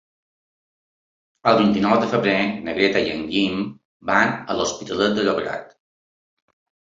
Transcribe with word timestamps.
El 1.51 1.57
vint-i-nou 1.59 1.93
de 2.03 2.07
febrer 2.13 2.37
na 2.69 2.75
Greta 2.79 3.03
i 3.03 3.11
en 3.17 3.21
Guim 3.35 3.61
van 4.13 4.33
a 4.55 4.57
l'Hospitalet 4.61 5.15
de 5.21 5.29
Llobregat. 5.29 5.71